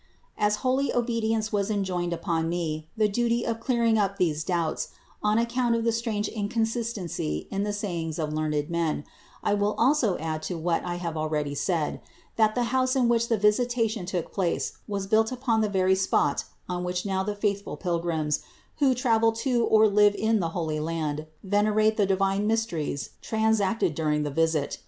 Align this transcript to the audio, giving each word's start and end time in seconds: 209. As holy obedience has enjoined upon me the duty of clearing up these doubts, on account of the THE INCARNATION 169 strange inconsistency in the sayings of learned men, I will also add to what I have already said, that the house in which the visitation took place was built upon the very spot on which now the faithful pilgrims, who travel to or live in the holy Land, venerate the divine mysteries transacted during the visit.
209. 0.37 0.47
As 0.47 0.55
holy 0.63 0.91
obedience 0.95 1.49
has 1.49 1.69
enjoined 1.69 2.11
upon 2.11 2.49
me 2.49 2.87
the 2.97 3.07
duty 3.07 3.45
of 3.45 3.59
clearing 3.59 3.99
up 3.99 4.17
these 4.17 4.43
doubts, 4.43 4.87
on 5.21 5.37
account 5.37 5.75
of 5.75 5.83
the 5.83 5.91
THE 5.91 5.95
INCARNATION 5.97 6.33
169 6.33 7.07
strange 7.07 7.45
inconsistency 7.45 7.47
in 7.51 7.61
the 7.63 7.71
sayings 7.71 8.17
of 8.17 8.33
learned 8.33 8.71
men, 8.71 9.03
I 9.43 9.53
will 9.53 9.75
also 9.77 10.17
add 10.17 10.41
to 10.49 10.57
what 10.57 10.83
I 10.83 10.95
have 10.95 11.15
already 11.15 11.53
said, 11.53 12.01
that 12.35 12.55
the 12.55 12.63
house 12.73 12.95
in 12.95 13.09
which 13.09 13.27
the 13.27 13.37
visitation 13.37 14.07
took 14.07 14.31
place 14.33 14.73
was 14.87 15.05
built 15.05 15.31
upon 15.31 15.61
the 15.61 15.69
very 15.69 15.93
spot 15.93 16.45
on 16.67 16.83
which 16.83 17.05
now 17.05 17.21
the 17.21 17.35
faithful 17.35 17.77
pilgrims, 17.77 18.39
who 18.79 18.95
travel 18.95 19.31
to 19.33 19.63
or 19.65 19.87
live 19.87 20.15
in 20.15 20.39
the 20.39 20.49
holy 20.49 20.79
Land, 20.79 21.27
venerate 21.43 21.97
the 21.97 22.07
divine 22.07 22.47
mysteries 22.47 23.11
transacted 23.21 23.93
during 23.93 24.23
the 24.23 24.31
visit. 24.31 24.79